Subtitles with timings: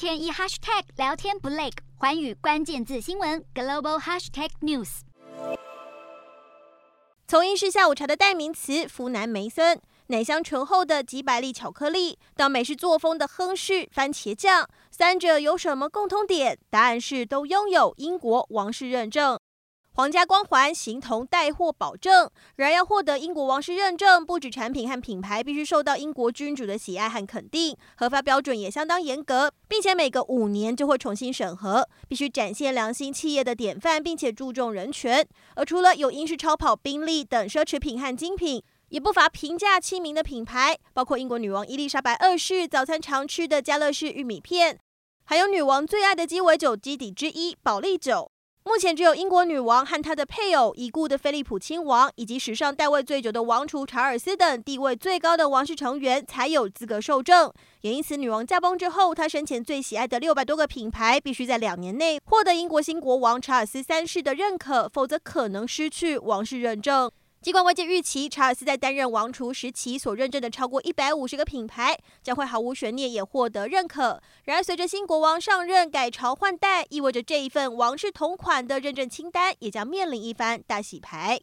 [0.00, 5.00] 天一 hashtag 聊天不累，环宇关键字新闻 global hashtag news。
[7.28, 16.58] 从英式下午茶的代名词福南梅森，奶香醇厚的吉百利巧克力，到美式作风的亨氏番茄酱，三者有什么共通点？
[16.70, 19.38] 答案是都拥有英国王室认证。
[20.00, 35.22] 皇家光环形同带货保证，然而要获得英国王室认证，不止产品和品牌必须受到英国君主的喜爱和肯定，核发标准也相当严格，并且每隔五年就会重新审核，必须展现良心企业的典范，并且注重人权。
[35.54, 44.78] 而除了有英式超跑宾利等奢侈品和精品，也不乏平价亲民的品牌，包括英国女王伊丽莎白二世早餐常吃的家乐氏玉米片，
[45.26, 48.32] 还有女王最爱的鸡尾酒基底之一保利酒。
[48.62, 57.50] 目前只有英国女王和她的配偶已故的菲利普亲王，以及史上代位最久的王储查尔斯等地位最高的王室成员才有资格受证。
[57.80, 67.10] 也因此，女王驾崩之后，她生前最喜爱的六百多个品牌，必须在两年内获得英国新国王查尔斯三世的认可，否则可能失去王室认证。
[67.42, 81.40] 尽管外界预期查尔斯在担任王储时期所认证的超过一百五十个品牌将会毫无悬念也获得认可，然而随着新国王上任改朝换代，意味着这一份王室同款的认证清单也将面临一番大洗牌。